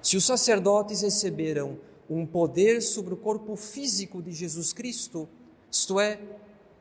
Se 0.03 0.19
os 0.19 0.27
sacerdotes 0.27 1.01
receberam 1.01 1.79
um 2.11 2.27
poder 2.27 2.83
sobre 2.83 3.15
o 3.15 3.17
corpo 3.17 3.57
físico 3.57 4.21
de 4.21 4.31
Jesus 4.31 4.75
Cristo, 4.75 5.27
isto 5.71 5.99
é, 5.99 6.21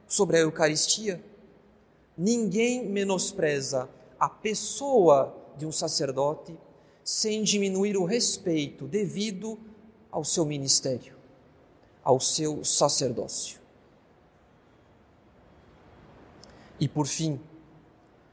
sobre 0.06 0.36
a 0.36 0.42
Eucaristia, 0.42 1.24
ninguém 2.18 2.86
menospreza 2.90 3.90
a 4.20 4.28
pessoa 4.28 5.34
de 5.58 5.66
um 5.66 5.72
sacerdote 5.72 6.54
sem 7.04 7.44
diminuir 7.44 7.98
o 7.98 8.06
respeito 8.06 8.88
devido 8.88 9.60
ao 10.12 10.24
seu 10.24 10.46
ministério 10.46 11.24
ao 12.04 12.20
seu 12.20 12.66
sacerdócio. 12.66 13.60
E 16.80 16.88
por 16.88 17.08
fim, 17.08 17.40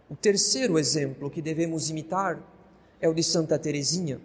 o 0.09 0.17
terceiro 0.17 0.79
exemplo 0.79 1.31
que 1.31 1.41
devemos 1.41 1.89
imitar 1.89 2.43
é 3.01 3.09
o 3.09 3.15
de 3.15 3.23
Santa 3.23 3.59
Teresinha. 3.59 4.21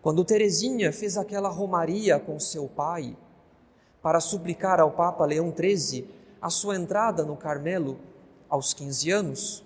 Quando 0.00 0.24
Teresinha 0.24 0.92
fez 0.92 1.16
aquela 1.18 1.48
romaria 1.48 2.18
com 2.20 2.38
seu 2.38 2.68
pai 2.68 3.16
para 4.00 4.20
suplicar 4.20 4.78
ao 4.78 4.92
Papa 4.92 5.26
Leão 5.26 5.52
XIII 5.54 6.08
a 6.40 6.48
sua 6.48 6.76
entrada 6.76 7.24
no 7.24 7.36
Carmelo 7.36 7.98
aos 8.48 8.72
15 8.72 9.10
anos, 9.10 9.64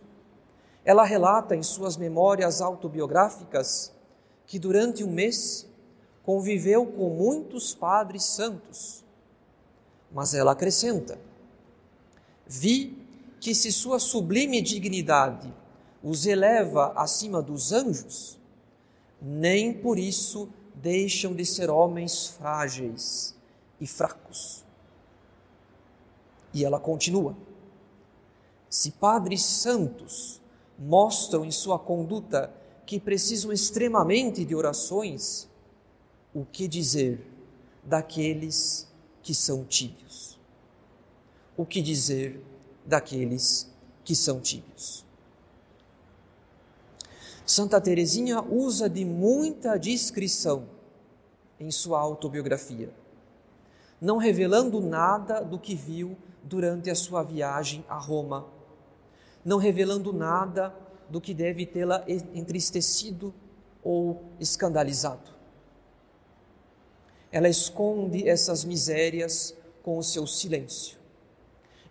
ela 0.85 1.05
relata 1.05 1.57
em 1.57 1.63
suas 1.63 1.97
memórias 1.97 2.61
autobiográficas 2.61 3.93
que 4.47 4.59
durante 4.59 5.03
um 5.03 5.11
mês 5.11 5.67
conviveu 6.23 6.87
com 6.87 7.09
muitos 7.11 7.75
padres 7.75 8.25
santos. 8.25 9.03
Mas 10.13 10.35
ela 10.35 10.53
acrescenta: 10.53 11.19
Vi 12.47 12.99
que 13.41 13.55
se 13.55 13.73
sua 13.73 13.99
sublime 13.99 14.61
dignidade 14.61 15.53
os 16.03 16.27
eleva 16.27 16.93
acima 16.97 17.41
dos 17.41 17.73
anjos, 17.73 18.39
nem 19.21 19.73
por 19.73 19.99
isso 19.99 20.51
deixam 20.75 21.35
de 21.35 21.47
ser 21.47 21.71
homens 21.71 22.27
frágeis 22.27 23.35
e 23.81 23.87
fracos. 23.87 24.63
E 26.53 26.63
ela 26.63 26.79
continua: 26.79 27.35
Se 28.69 28.91
padres 28.91 29.43
santos 29.43 30.44
mostram 30.79 31.45
em 31.45 31.51
sua 31.51 31.79
conduta 31.79 32.53
que 32.87 33.01
precisam 33.01 33.53
extremamente 33.53 34.45
de 34.45 34.55
orações, 34.55 35.49
o 36.35 36.45
que 36.45 36.69
dizer 36.69 37.27
daqueles 37.83 38.89
que 39.23 39.35
são 39.35 39.65
tíbios? 39.65 40.39
O 41.57 41.65
que 41.65 41.81
dizer 41.81 42.45
daqueles 42.85 43.71
que 44.05 44.15
são 44.15 44.41
tíbios? 44.41 45.05
Santa 47.47 47.81
Teresinha 47.81 48.43
usa 48.43 48.89
de 48.89 49.05
muita 49.05 49.77
discrição 49.77 50.67
em 51.61 51.71
sua 51.71 52.01
autobiografia, 52.01 52.93
não 54.01 54.17
revelando 54.17 54.81
nada 54.81 55.41
do 55.41 55.59
que 55.59 55.75
viu 55.75 56.17
durante 56.43 56.91
a 56.91 56.95
sua 56.95 57.23
viagem 57.23 57.85
a 57.89 57.99
Roma, 57.99 58.47
não 59.45 59.59
revelando 59.59 60.13
nada 60.13 60.75
do 61.09 61.21
que 61.21 61.35
deve 61.35 61.67
tê-la 61.67 62.05
entristecido 62.09 63.35
ou 63.83 64.23
escandalizado. 64.41 65.33
Ela 67.31 67.49
esconde 67.49 68.29
essas 68.29 68.65
misérias 68.65 69.55
com 69.83 69.99
o 69.99 70.03
seu 70.03 70.27
silêncio. 70.27 70.97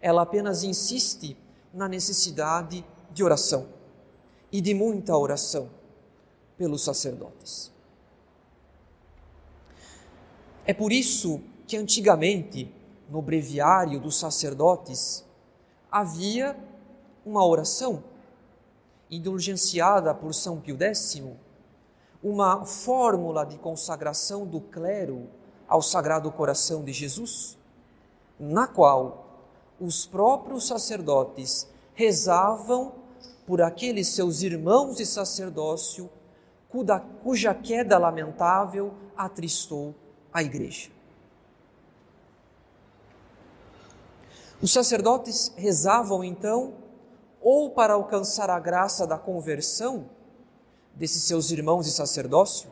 Ela 0.02 0.24
apenas 0.24 0.64
insiste 0.64 1.38
na 1.74 1.88
necessidade 1.88 2.84
de 3.12 3.24
oração 3.24 3.68
e 4.52 4.60
de 4.62 4.74
muita 4.74 5.16
oração 5.16 5.70
pelos 6.58 6.84
sacerdotes. 6.84 7.72
É 10.66 10.74
por 10.74 10.92
isso 10.92 11.42
que 11.68 11.76
antigamente, 11.76 12.74
no 13.10 13.22
breviário 13.22 14.00
dos 14.00 14.16
sacerdotes, 14.16 15.26
havia 15.92 16.58
uma 17.26 17.46
oração 17.46 18.04
indulgenciada 19.10 20.14
por 20.14 20.34
São 20.34 20.60
Pio 20.60 20.78
X, 20.82 21.22
uma 22.22 22.66
fórmula 22.66 23.46
de 23.46 23.58
consagração 23.58 24.46
do 24.46 24.60
clero 24.60 25.30
ao 25.68 25.82
Sagrado 25.82 26.32
Coração 26.32 26.84
de 26.84 26.92
Jesus, 26.92 27.58
na 28.40 28.68
qual 28.68 29.26
os 29.80 30.06
próprios 30.06 30.68
sacerdotes 30.68 31.68
rezavam 31.94 32.94
por 33.46 33.62
aqueles 33.62 34.08
seus 34.08 34.42
irmãos 34.42 34.96
de 34.96 35.06
sacerdócio 35.06 36.10
cuja 37.24 37.54
queda 37.54 38.00
lamentável 38.00 38.94
atristou 39.16 39.94
a 40.34 40.42
igreja. 40.42 40.90
Os 44.60 44.72
sacerdotes 44.72 45.54
rezavam 45.56 46.24
então 46.24 46.74
ou 47.44 47.70
para 47.70 47.94
alcançar 47.94 48.50
a 48.50 48.58
graça 48.58 49.06
da 49.06 49.18
conversão 49.18 50.10
desses 50.96 51.24
seus 51.24 51.52
irmãos 51.52 51.86
de 51.86 51.92
sacerdócio, 51.92 52.70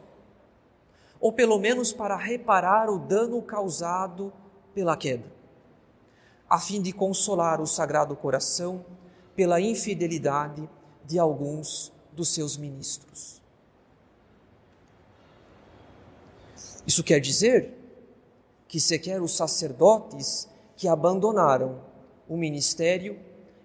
ou 1.20 1.34
pelo 1.34 1.60
menos 1.60 1.92
para 1.92 2.16
reparar 2.16 2.90
o 2.90 2.98
dano 2.98 3.42
causado 3.42 4.32
pela 4.74 4.96
queda, 4.96 5.30
a 6.50 6.58
fim 6.58 6.82
de 6.82 6.94
consolar 6.94 7.60
o 7.60 7.68
Sagrado 7.68 8.16
Coração 8.16 8.86
pela 9.36 9.60
infidelidade 9.60 10.68
de 11.06 11.20
alguns 11.20 11.92
dos 12.14 12.34
seus 12.34 12.56
ministros. 12.56 13.42
Isso 16.88 17.04
quer 17.04 17.20
dizer 17.20 17.78
que 18.70 18.80
sequer 18.80 19.22
os 19.22 19.36
sacerdotes 19.36 20.48
que 20.78 20.88
abandonaram 20.88 21.82
o 22.28 22.38
ministério 22.38 23.20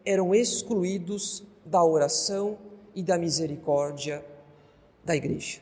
eram 0.07 0.33
excluídos 0.33 1.43
da 1.65 1.85
oração 1.85 2.57
e 2.95 3.03
da 3.03 3.19
misericórdia 3.19 4.25
da 5.05 5.17
igreja. 5.17 5.61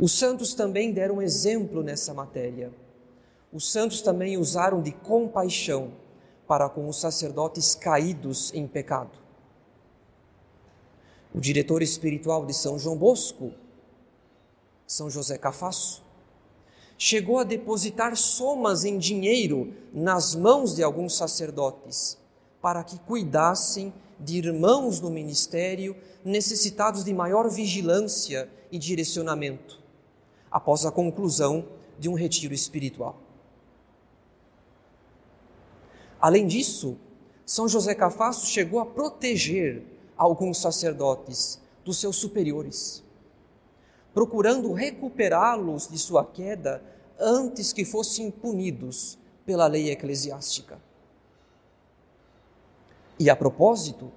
Os 0.00 0.12
santos 0.12 0.54
também 0.54 0.92
deram 0.92 1.20
exemplo 1.20 1.82
nessa 1.82 2.12
matéria. 2.14 2.72
Os 3.52 3.70
santos 3.70 4.00
também 4.00 4.36
usaram 4.36 4.82
de 4.82 4.92
compaixão 4.92 5.92
para 6.46 6.68
com 6.68 6.88
os 6.88 7.00
sacerdotes 7.00 7.74
caídos 7.74 8.52
em 8.54 8.66
pecado. 8.66 9.18
O 11.34 11.40
diretor 11.40 11.82
espiritual 11.82 12.46
de 12.46 12.54
São 12.54 12.78
João 12.78 12.96
Bosco, 12.96 13.52
São 14.86 15.10
José 15.10 15.36
Cafasso, 15.36 16.05
chegou 16.98 17.38
a 17.38 17.44
depositar 17.44 18.16
somas 18.16 18.84
em 18.84 18.98
dinheiro 18.98 19.74
nas 19.92 20.34
mãos 20.34 20.74
de 20.74 20.82
alguns 20.82 21.16
sacerdotes 21.16 22.18
para 22.60 22.82
que 22.82 22.98
cuidassem 23.00 23.92
de 24.18 24.38
irmãos 24.38 25.00
no 25.00 25.10
ministério 25.10 25.94
necessitados 26.24 27.04
de 27.04 27.12
maior 27.12 27.50
vigilância 27.50 28.50
e 28.72 28.78
direcionamento 28.78 29.80
após 30.50 30.86
a 30.86 30.90
conclusão 30.90 31.68
de 31.98 32.08
um 32.08 32.14
retiro 32.14 32.54
espiritual. 32.54 33.20
Além 36.20 36.46
disso, 36.46 36.98
São 37.44 37.68
José 37.68 37.94
Cafasso 37.94 38.46
chegou 38.46 38.80
a 38.80 38.86
proteger 38.86 39.82
alguns 40.16 40.58
sacerdotes 40.58 41.60
dos 41.84 42.00
seus 42.00 42.16
superiores 42.16 43.04
procurando 44.16 44.72
recuperá-los 44.72 45.88
de 45.88 45.98
sua 45.98 46.24
queda 46.24 46.82
antes 47.20 47.70
que 47.70 47.84
fossem 47.84 48.30
punidos 48.30 49.18
pela 49.44 49.66
lei 49.66 49.90
eclesiástica. 49.90 50.80
E 53.20 53.28
a 53.28 53.36
propósito, 53.36 54.10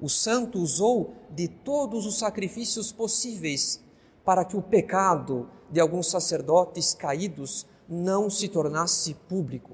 o 0.00 0.08
santo 0.08 0.58
usou 0.58 1.12
de 1.28 1.48
todos 1.48 2.06
os 2.06 2.18
sacrifícios 2.18 2.92
possíveis 2.92 3.78
para 4.24 4.42
que 4.42 4.56
o 4.56 4.62
pecado 4.62 5.50
de 5.70 5.80
alguns 5.80 6.06
sacerdotes 6.06 6.94
caídos 6.94 7.66
não 7.86 8.30
se 8.30 8.48
tornasse 8.48 9.12
público, 9.28 9.72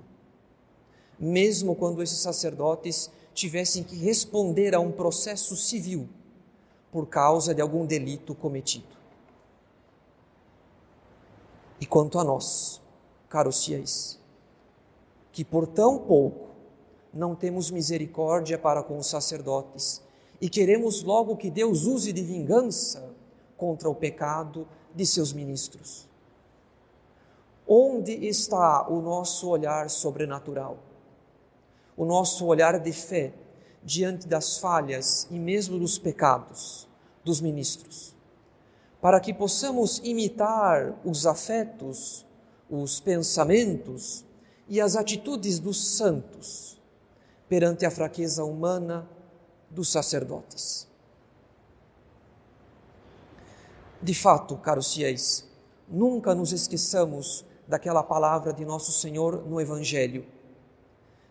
mesmo 1.17 1.77
quando 1.77 2.03
esses 2.03 2.19
sacerdotes 2.19 3.13
tivessem 3.33 3.85
que 3.85 3.95
responder 3.95 4.75
a 4.75 4.81
um 4.81 4.91
processo 4.91 5.55
civil 5.55 6.09
por 6.91 7.07
causa 7.07 7.55
de 7.55 7.63
algum 7.63 7.87
delito 7.87 8.35
cometido. 8.35 8.98
E 11.81 11.87
quanto 11.87 12.19
a 12.19 12.25
nós, 12.25 12.81
caros 13.29 13.65
fiéis, 13.65 14.19
que 15.33 15.45
por 15.45 15.67
tão 15.67 15.99
pouco 15.99 16.49
não 17.13 17.35
temos 17.35 17.71
misericórdia 17.71 18.59
para 18.59 18.83
com 18.83 18.99
os 18.99 19.07
sacerdotes 19.07 20.03
e 20.41 20.49
queremos 20.49 21.03
logo 21.03 21.37
que 21.37 21.51
Deus 21.51 21.85
use 21.85 22.13
de 22.13 22.23
vingança 22.23 23.15
contra 23.57 23.89
o 23.89 23.95
pecado 23.95 24.67
de 24.95 25.05
seus 25.07 25.33
ministros. 25.33 26.09
Onde 27.67 28.13
está 28.27 28.89
o 28.89 29.01
nosso 29.01 29.49
olhar 29.49 29.91
sobrenatural? 29.91 30.79
O 31.97 32.05
nosso 32.05 32.47
olhar 32.47 32.79
de 32.79 32.93
fé 32.93 33.33
diante 33.83 34.27
das 34.27 34.59
falhas 34.59 35.27
e 35.31 35.39
mesmo 35.39 35.79
dos 35.79 35.99
pecados 35.99 36.89
dos 37.25 37.41
ministros? 37.41 38.18
Para 39.01 39.21
que 39.21 39.33
possamos 39.33 39.99
imitar 40.05 40.99
os 41.05 41.27
afetos, 41.27 42.27
os 42.69 43.01
pensamentos 43.01 44.25
e 44.69 44.81
as 44.81 44.97
atitudes 44.97 45.59
dos 45.59 45.97
santos 45.97 46.81
perante 47.49 47.87
a 47.87 47.91
fraqueza 47.91 48.45
humana 48.45 49.09
dos 49.71 49.91
sacerdotes. 49.91 50.87
De 54.03 54.15
fato, 54.15 54.57
caros 54.57 54.93
fiéis, 54.93 55.49
nunca 55.89 56.35
nos 56.35 56.53
esqueçamos 56.53 57.45
daquela 57.67 58.03
palavra 58.03 58.53
de 58.53 58.65
nosso 58.65 58.93
Senhor 58.93 59.45
no 59.47 59.61
Evangelho. 59.61 60.25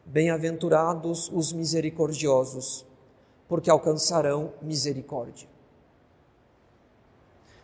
Bem-aventurados 0.06 1.30
os 1.34 1.54
misericordiosos, 1.54 2.86
porque 3.48 3.70
alcançarão 3.70 4.54
misericórdia. 4.62 5.57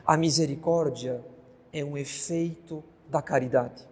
A 0.05 0.17
misericórdia 0.17 1.23
é 1.71 1.83
um 1.83 1.97
efeito 1.97 2.83
da 3.09 3.21
caridade. 3.21 3.87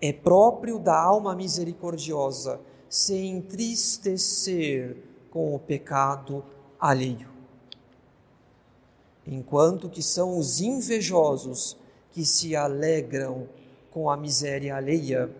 É 0.00 0.12
próprio 0.12 0.78
da 0.78 1.00
alma 1.00 1.34
misericordiosa 1.34 2.60
se 2.88 3.16
entristecer 3.16 4.96
com 5.30 5.54
o 5.54 5.58
pecado 5.58 6.44
alheio. 6.78 7.28
Enquanto 9.26 9.88
que 9.88 10.02
são 10.02 10.38
os 10.38 10.60
invejosos 10.60 11.76
que 12.10 12.24
se 12.26 12.54
alegram 12.54 13.48
com 13.90 14.10
a 14.10 14.16
miséria 14.16 14.76
alheia, 14.76 15.34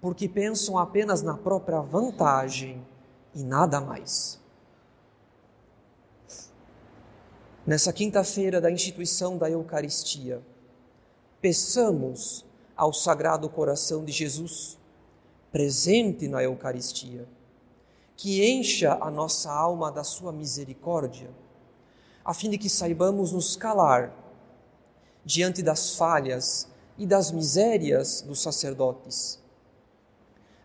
porque 0.00 0.28
pensam 0.28 0.76
apenas 0.76 1.22
na 1.22 1.36
própria 1.36 1.80
vantagem 1.80 2.84
e 3.34 3.42
nada 3.42 3.80
mais. 3.80 4.41
Nessa 7.66 7.92
quinta-feira 7.92 8.60
da 8.60 8.70
instituição 8.70 9.38
da 9.38 9.48
Eucaristia, 9.48 10.42
peçamos 11.40 12.44
ao 12.76 12.92
Sagrado 12.92 13.48
Coração 13.48 14.04
de 14.04 14.12
Jesus, 14.12 14.78
presente 15.50 16.26
na 16.26 16.42
Eucaristia, 16.42 17.28
que 18.16 18.44
encha 18.48 18.98
a 19.00 19.10
nossa 19.10 19.52
alma 19.52 19.90
da 19.92 20.02
sua 20.02 20.32
misericórdia, 20.32 21.30
a 22.24 22.34
fim 22.34 22.50
de 22.50 22.58
que 22.58 22.68
saibamos 22.68 23.32
nos 23.32 23.56
calar 23.56 24.12
diante 25.24 25.62
das 25.62 25.94
falhas 25.94 26.68
e 26.98 27.06
das 27.06 27.30
misérias 27.30 28.22
dos 28.22 28.42
sacerdotes, 28.42 29.40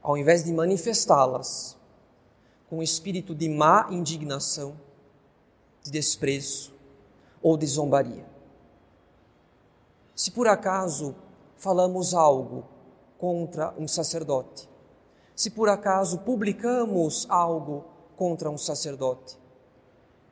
ao 0.01 0.17
invés 0.17 0.43
de 0.43 0.51
manifestá-las 0.51 1.77
com 2.69 2.83
espírito 2.83 3.33
de 3.33 3.47
má 3.47 3.87
indignação, 3.89 4.75
de 5.83 5.91
desprezo, 5.91 6.76
ou 7.41 7.57
de 7.57 7.65
zombaria. 7.65 8.25
Se 10.15 10.31
por 10.31 10.47
acaso 10.47 11.15
falamos 11.55 12.13
algo 12.13 12.65
contra 13.17 13.73
um 13.77 13.87
sacerdote, 13.87 14.67
se 15.35 15.51
por 15.51 15.69
acaso 15.69 16.19
publicamos 16.19 17.27
algo 17.29 17.85
contra 18.15 18.49
um 18.49 18.57
sacerdote, 18.57 19.37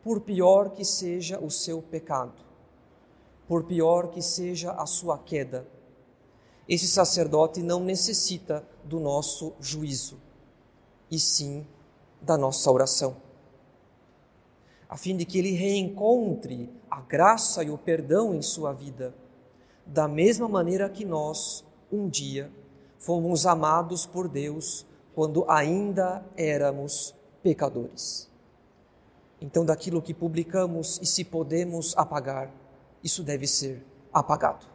por 0.03 0.21
pior 0.21 0.71
que 0.71 0.83
seja 0.83 1.39
o 1.39 1.51
seu 1.51 1.81
pecado, 1.81 2.43
por 3.47 3.63
pior 3.63 4.09
que 4.09 4.21
seja 4.21 4.71
a 4.71 4.85
sua 4.85 5.19
queda. 5.19 5.67
Esse 6.67 6.87
sacerdote 6.87 7.61
não 7.61 7.79
necessita 7.79 8.67
do 8.83 8.99
nosso 8.99 9.53
juízo, 9.59 10.19
e 11.11 11.19
sim 11.19 11.65
da 12.19 12.35
nossa 12.35 12.71
oração, 12.71 13.17
a 14.89 14.97
fim 14.97 15.15
de 15.15 15.25
que 15.25 15.39
ele 15.39 15.51
reencontre 15.51 16.69
a 16.89 17.01
graça 17.01 17.63
e 17.63 17.69
o 17.69 17.77
perdão 17.77 18.33
em 18.33 18.41
sua 18.41 18.71
vida, 18.71 19.15
da 19.85 20.07
mesma 20.07 20.47
maneira 20.47 20.89
que 20.89 21.05
nós, 21.05 21.63
um 21.91 22.07
dia, 22.07 22.51
fomos 22.97 23.45
amados 23.45 24.05
por 24.05 24.27
Deus 24.27 24.85
quando 25.13 25.49
ainda 25.49 26.25
éramos 26.35 27.15
pecadores. 27.41 28.29
Então, 29.39 29.65
daquilo 29.65 30.01
que 30.01 30.13
publicamos 30.13 30.99
e 31.01 31.05
se 31.05 31.23
podemos 31.23 31.95
apagar, 31.97 32.51
isso 33.03 33.23
deve 33.23 33.45
ser 33.45 33.85
apagado. 34.11 34.65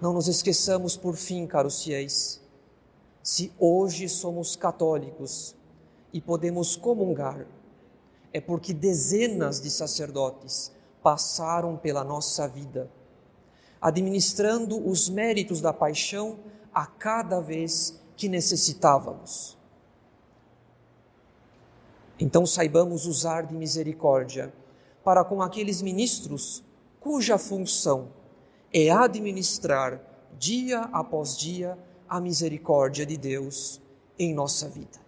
Não 0.00 0.12
nos 0.12 0.28
esqueçamos, 0.28 0.96
por 0.96 1.16
fim, 1.16 1.46
caros 1.46 1.82
fiéis, 1.82 2.40
se 3.22 3.52
hoje 3.58 4.08
somos 4.08 4.56
católicos 4.56 5.54
e 6.18 6.20
podemos 6.20 6.74
comungar, 6.74 7.46
é 8.32 8.40
porque 8.40 8.74
dezenas 8.74 9.60
de 9.60 9.70
sacerdotes 9.70 10.72
passaram 11.00 11.76
pela 11.76 12.02
nossa 12.02 12.48
vida, 12.48 12.90
administrando 13.80 14.84
os 14.84 15.08
méritos 15.08 15.60
da 15.60 15.72
paixão 15.72 16.40
a 16.74 16.84
cada 16.86 17.38
vez 17.38 18.02
que 18.16 18.28
necessitávamos. 18.28 19.56
Então 22.18 22.44
saibamos 22.44 23.06
usar 23.06 23.46
de 23.46 23.54
misericórdia 23.54 24.52
para 25.04 25.22
com 25.22 25.40
aqueles 25.40 25.80
ministros 25.80 26.64
cuja 26.98 27.38
função 27.38 28.08
é 28.72 28.90
administrar 28.90 30.00
dia 30.36 30.80
após 30.92 31.38
dia 31.38 31.78
a 32.08 32.20
misericórdia 32.20 33.06
de 33.06 33.16
Deus 33.16 33.80
em 34.18 34.34
nossa 34.34 34.68
vida. 34.68 35.07